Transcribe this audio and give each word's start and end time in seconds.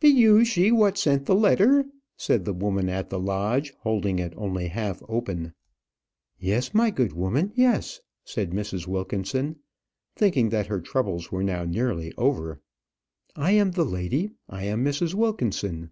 "Be 0.00 0.08
you 0.08 0.46
she 0.46 0.72
what 0.72 0.96
sent 0.96 1.26
the 1.26 1.34
letter?" 1.34 1.84
said 2.16 2.46
the 2.46 2.54
woman 2.54 2.88
at 2.88 3.10
the 3.10 3.20
lodge, 3.20 3.74
holding 3.80 4.18
it 4.18 4.32
only 4.34 4.68
half 4.68 5.02
open. 5.10 5.52
"Yes, 6.38 6.72
my 6.72 6.88
good 6.88 7.12
woman; 7.12 7.52
yes," 7.54 8.00
said 8.24 8.52
Mrs. 8.52 8.86
Wilkinson, 8.86 9.56
thinking 10.16 10.48
that 10.48 10.68
her 10.68 10.80
troubles 10.80 11.30
were 11.30 11.42
now 11.44 11.66
nearly 11.66 12.14
over. 12.16 12.62
"I 13.36 13.50
am 13.50 13.72
the 13.72 13.84
lady; 13.84 14.30
I 14.48 14.64
am 14.64 14.82
Mrs. 14.82 15.12
Wilkinson." 15.12 15.90